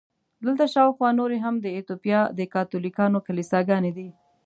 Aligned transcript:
دلته 0.45 0.65
شاوخوا 0.73 1.09
نورې 1.19 1.37
هم 1.45 1.55
د 1.61 1.65
ایټوپیا 1.75 2.19
د 2.37 2.39
کاتولیکانو 2.53 3.17
کلیساګانې 3.27 3.91
دي. 3.97 4.09